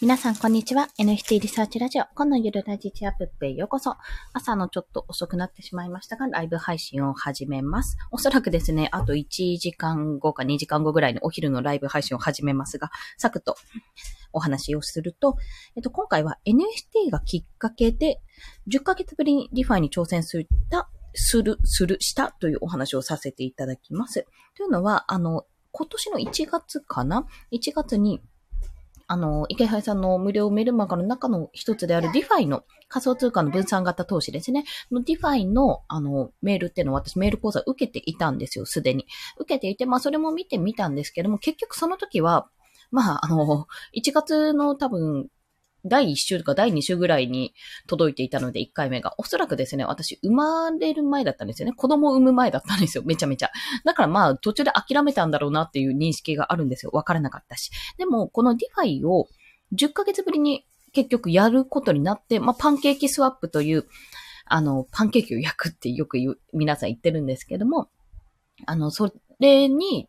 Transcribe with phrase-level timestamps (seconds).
[0.00, 0.90] 皆さん、こんにちは。
[1.00, 2.04] NFT リサーチラジオ。
[2.14, 3.96] 今のゆるラジチアップへようこそ。
[4.32, 7.96] 朝のちょっと遅くなってしまいましたが、ライブ配信を始めます。
[8.12, 13.56] おそらくですね、あと1時間後か2時間後ぐらいにお昼のライブ配信を始めますが、サクッと
[14.32, 15.36] お話をすると、
[15.74, 18.20] えっと、今回は NFT がきっかけで、
[18.72, 20.46] 10ヶ月ぶりにリファイに挑戦する、
[21.14, 24.26] する、する、したというお話をさせていただきます。
[24.56, 28.22] というのは、あの、今年の1月かな ?1 月に
[29.08, 34.64] あの、池原さんの無料メルマガの中の一つである DeFi の仮想通貨の分散型投資ですね。
[34.92, 39.06] の DeFi の、あの、メールっていうのを私メール講座受けていたんですよ、すでに。
[39.38, 42.50] 受けていて、まあそれも見てみたんですけども、結局その時は、
[42.90, 45.28] まあ、あの、1月の多分、
[45.88, 47.54] 第1週とか第2週ぐらいに
[47.86, 49.14] 届いていたので、1回目が。
[49.18, 51.74] おそらくですね、私、生まれる前だったんですよね。
[51.74, 53.04] 子供を産む前だったんですよ。
[53.04, 53.50] めちゃめちゃ。
[53.84, 56.90] だからまあ、途中で諦めたんだろうなっていう認識があるんですよ。
[56.92, 57.70] わからなかったし。
[57.96, 59.28] でも、この DeFi を
[59.74, 63.86] 10ヶ月ぶりに結局やることになって、まあ、パンケーキスワップという、
[64.46, 67.88] あの、パンケーキを焼くってよく言う、皆さん言ってるんですけども、
[68.66, 70.08] あの、それに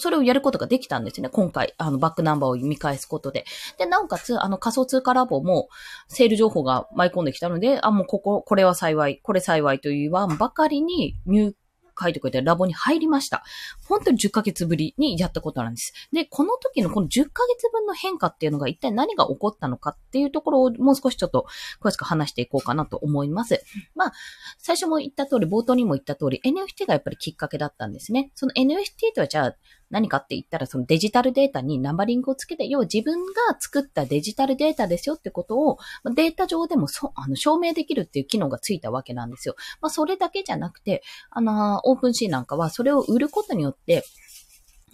[0.00, 1.28] それをやることができたんですね。
[1.28, 3.44] 今回、あの、バックナンバーを読み返すことで。
[3.78, 5.68] で、なおかつ、あの、仮想通貨ラボも、
[6.08, 11.54] セール情報が舞い込んできたので、あ、もうここ、これは幸い、これ幸いと言わんばかりに入
[12.00, 13.44] 書いてくれてラボに入りました。
[13.88, 15.92] 本当に10ヶ月ぶりにやったことなんです。
[16.12, 21.46] で、この時のこの10ヶ月分の変化っていうのが一体何が起こったのかっていうところをもう少しちょっと
[21.80, 23.64] 詳しく話していこうかなと思います。
[23.94, 24.12] まあ、
[24.58, 28.30] 最初も言った通り、冒頭にも言った通り、NFT がやっぱりきっかけだったんですね。
[28.34, 29.56] その NFT とはじゃあ
[29.90, 35.78] 何かって言ったら、そのデジタルデータにナンバリングをつけて、要は自分が作ったデジタルデータですよってことを、
[36.14, 39.56] データ上でもそあの証明できるっていう機能がついたわけなんですよ。
[39.80, 44.04] まあ、それだけじゃなくて、あの、オープンシーなんかはそれを売ることによって、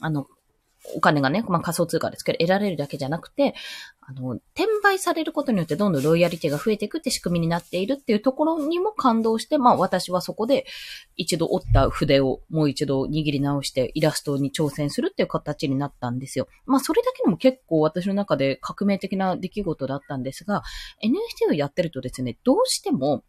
[0.00, 0.26] あの、
[0.94, 3.54] お金がね、まあ、仮想通貨ですけど、得られるだけじゃなくて、
[4.00, 10.64] あの、転売されることによってどんどんロイヤリティが増えていくって仕組みになっているっていうところにも感動して、まあ私はそこで
[11.16, 16.46] 一度折った筆をもう一度握り直してイラストに挑戦するっていう形になったんですよ。
[16.66, 20.62] まあそれだけでも結構私の中で革命的な出来事だったんですが、
[21.02, 23.24] NFT をやってるとですね、どうしても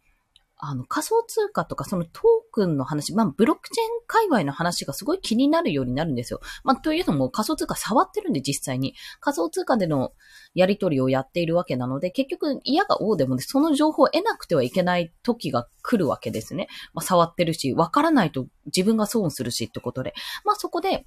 [0.59, 6.39] あの、仮想通貨とかそのトークンの話、まあ、ブロックチェーン界隈の話がすごい気になるようになるんですよ。
[6.63, 8.95] まあ、というのも仮想通貨触ってるんで実際に。
[9.19, 10.13] 仮想通貨での
[10.55, 16.67] やり取りをやっているわけなので、結局否が応でもね、その情報を得なくてはいけない時が来るわけですね。
[16.93, 20.13] まあ、触ってるし、わからないと自分が損するしってことで。
[20.43, 21.05] まあ、そこで、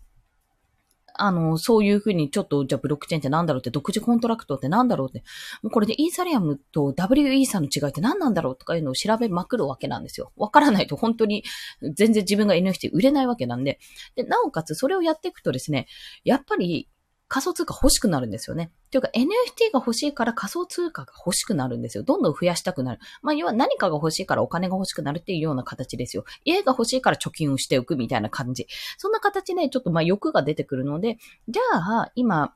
[1.23, 5.23] あの、そういうふうにちょっと、じゃあブロックチェーンってなんだろうって、独自コントラクトってなんだろうって、
[5.63, 10.33] もうこれでイーサリアムと W イーサの違いって何なんだろうとかいうのを調べまくるわけなんですよ。
[10.37, 11.45] わからないと本当に
[11.83, 13.79] 全然自分が NFT 売れないわけなんで。
[14.17, 15.87] で、なおかつそれをやっていくとですね、
[16.25, 16.89] やっぱり
[17.31, 18.73] 仮想通貨欲しくなるんですよね。
[18.91, 22.03] というか NFT が欲しいから仮想通貨が欲しくなるんですよ。
[22.03, 23.01] どんどん増やしたくなる。
[23.23, 26.25] まあ、要は何かが欲しいからお金が欲しくなるっていうような形ですよ。
[26.45, 28.67] 家が欲しいから貯金をしておくみたいな感じ。
[28.99, 31.19] そんな形でちょっとまあ欲が出てくるので、
[31.49, 32.53] じゃあ今、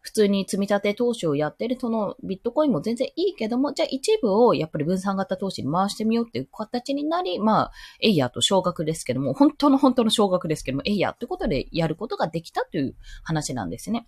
[0.00, 14.06] 普通に積み立て投資をやってるそのビットコインも全然いいけども、じゃあ一部をやっぱり分散型投資に回してみようっていう形になり、まあ、エイヤーと少額ですけども、本当の本当の少額ですけども、エイヤーってことでやることができたという話なんですね。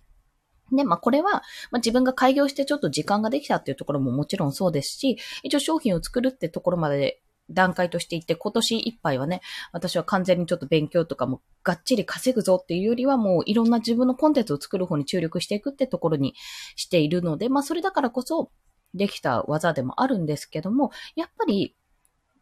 [0.71, 1.41] で、まあこれは、ま
[1.73, 16.35] あ、自分が開業してちょっと時間ができたっていうところももちろんそうですし、一応商品を作るってところまで段階としていって、今年いっぱいはね、私は完全にちょっと勉強とかもがっちり稼ぐぞっていうよりはもういろんな自分のコンテンツを作る方に注力していくってところに
[16.75, 18.51] しているので、まあそれだからこそ
[18.93, 21.75] できた技でもあるんですけども、やっぱり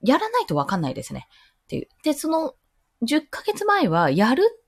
[0.02, 1.28] やらないとわかんないですね。
[1.64, 1.88] っていう。
[2.04, 2.56] で、その
[3.04, 4.59] 10ヶ月前はやる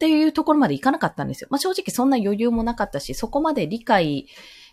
[0.00, 1.48] っていうところまでいかなかったんですよ。
[1.50, 4.28] まあ、正直そんな余裕もなかったし、そこまで理解、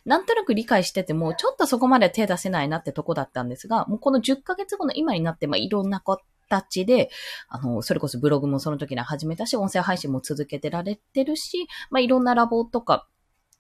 [0.06, 7.10] なんとなく理解してても、ちょっとそこまで手出せないなってとこだったんですが、もうこの10ヶ月後の今になって、まあ、いろんな形で、
[7.50, 13.06] あの、それこそブログもその時に始めたし、音声配信も続けてられてるし、まあ、いろんなラボとか、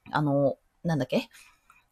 [0.10, 0.56] あの、
[0.86, 1.28] なんだっけ？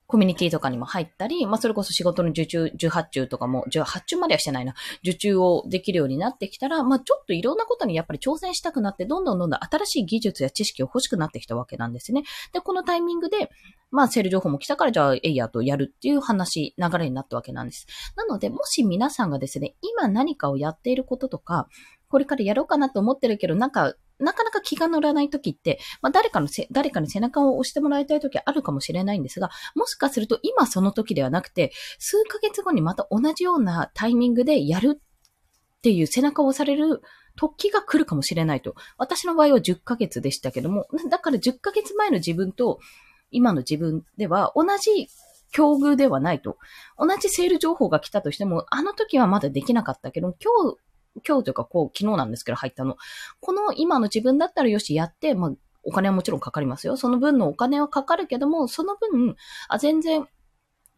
[0.08, 12.24] コミュニティとかにも入ったり、まあ、それこそ仕事の受注、受発注とかも、発注まではしてないな、受注をできるようになってきたら、まあ、ちょっといろんなことにやっぱり挑戦したくなって、どんどんどんどん新しい技術や知識を欲しくなってきたわけなんですね。
[12.54, 13.50] で、このタイミングで、
[13.90, 17.88] まあ、セール情報も来たから、じゃあ、エイヤーとやるっていう話、流れになったわけなんです。
[18.16, 21.68] なので、もし皆さんがですね、今何かをやっていることとか、
[22.10, 37.02] これからやろうかなと思ってるけど、なんか、なかなか気が乗らない時って、まあ、誰かのせ、誰かに背中を押してもらいたい時あるかもしれないんですが、もしかすると今その時ではなくて、数ヶ月後にまた同じようなタイミングでやるっていう背中を押される
[37.36, 38.76] 時が来るかもしれないと。
[38.98, 42.80] 私の場合は10ヶ月でしたけども、 だから10ヶ月前の自分と、
[43.32, 45.10] 今の自分では同じ
[45.52, 46.58] 境遇ではないと。
[46.98, 50.78] 同じセール情報が来たとしても、あの時はまだできなかったけど、今日、
[51.28, 52.98] 今日というかこう、昨日なんですけど入ったの。
[53.40, 55.52] この今の自分だったらよしやって、まあ、
[55.84, 56.98] お金はもちろんかかりますよ。
[56.98, 59.36] その分のお金はかかるけども、その分、
[59.70, 60.28] あ、全然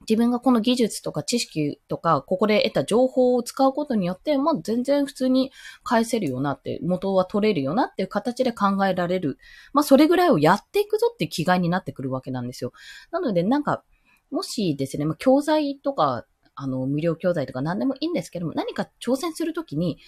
[0.02, 5.52] 自分がこの技術とか知識とか、ここで得た情報を使うことによって、まあ全然普通に
[5.84, 9.38] 返せるよなって、元は取れるよなっていう形で考えられる。
[9.74, 12.74] まあそれぐらいをやっていくぞって気概になってくるわけなんですよ。
[13.12, 13.84] なのでなんか、
[14.30, 16.26] もしですね、まあ教材とか、
[16.60, 20.00] あの、無料教材とか何でもいいんですけども、何か挑戦するときに、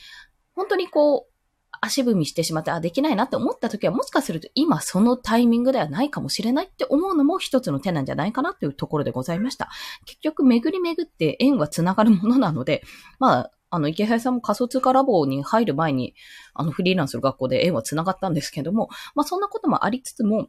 [0.55, 1.33] 本当にこう、
[1.81, 9.69] 足踏みしてしまって、あ、できないなって思った時は、もしかすると今そのタイミングではないかもしれないって思うのも一つの手なんじゃないかなというところでございました。
[10.05, 12.81] 結局、巡り巡って縁は繋がるものなので、
[13.19, 16.15] まあ、あの、池原さんも仮想通貨ラボに入る前に、
[16.55, 20.47] あの、フリーランスの学校で縁は繋がったんですけども、まあ、そんなこともありつつも、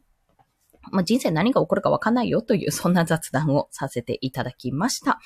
[0.91, 5.19] まあ、人生何が起こるかわかんないよという、 そんな雑談をさせていただきました。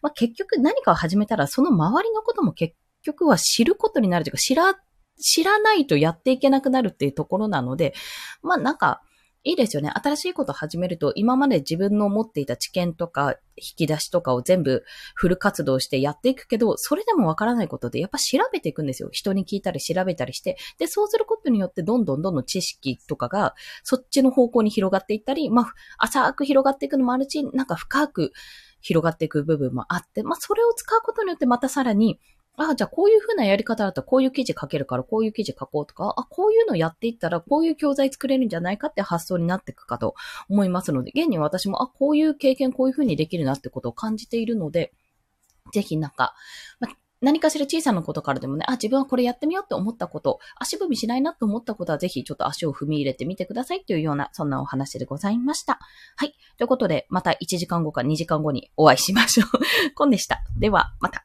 [0.00, 4.74] まあ、結局何かを始めたら、その周りのことも結局は知ることになるというか、知ら
[5.20, 7.94] 知らないとやっていけなくなるっていうところなので、
[8.42, 9.02] まあなんか、
[9.44, 9.90] いいですよね。
[9.90, 14.84] 新しいことを始めると、今まで自分の持っていた知見とか、引き出しとかを全部
[15.14, 19.08] フル活動してやっていくけど、それでもわからないことで、やっぱ調べていくんですよ。
[19.10, 20.58] 人に聞いたり調べたりして。
[20.78, 28.32] で、そうすることによって、どんどんどんどん知識とかが、そっちの方向に広がっていったり、まあ、浅く広がっていくのもあるし、なんか深く
[28.80, 32.20] 広がっていく部分もあって、まあ、それを使うことによってまたさらに、
[32.56, 40.14] あ、じゃあこういう風なやり方だったらこういう記事書けるからこういう記事書こうとか、あ、こういうのやっていったらこういう教材作れるんじゃないかって発想になっていくかと
[40.48, 44.92] 思いますので、現に私も、あ、こういう経験こういう風にできるなってことを感じているので、
[45.72, 46.34] ぜひなんか、
[46.80, 46.88] ま
[47.22, 55.78] 何かしら小さなことからでもね、あ、自分はこれやってみようって思ったこと、足踏みしないなって思ったことはぜひちょっと足を踏み入れてみてくださいというような、そんなお話でございました。
[56.16, 56.34] はい。
[56.58, 59.46] ということで、また1時間後か2時間後にお会いしましょう。
[59.94, 60.42] コンでした。
[60.58, 61.24] では、また。